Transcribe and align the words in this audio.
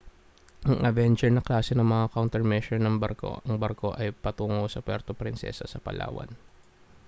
ang 0.69 0.79
avenger 0.89 1.29
na 1.31 1.45
klase 1.49 1.71
ng 1.77 1.85
mga 1.93 2.09
countermeasure 2.17 2.81
ng 2.81 2.95
barko 3.03 3.31
ang 3.45 3.55
barko 3.63 3.89
ay 4.01 4.09
patungo 4.23 4.63
sa 4.69 4.81
puerto 4.87 5.11
prinsesa 5.19 5.65
sa 5.69 5.77
palawan 5.85 6.29